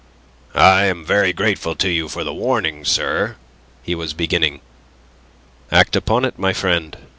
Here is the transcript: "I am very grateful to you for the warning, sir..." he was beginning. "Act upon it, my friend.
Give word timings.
"I 0.55 0.85
am 0.85 1.05
very 1.05 1.31
grateful 1.31 1.75
to 1.75 1.87
you 1.87 2.09
for 2.09 2.23
the 2.23 2.33
warning, 2.33 2.85
sir..." 2.85 3.35
he 3.83 3.93
was 3.93 4.15
beginning. 4.15 4.61
"Act 5.71 5.95
upon 5.95 6.25
it, 6.25 6.39
my 6.39 6.53
friend. 6.53 6.97